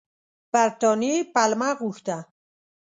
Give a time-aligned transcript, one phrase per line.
[0.51, 2.17] برټانیې پلمه غوښته.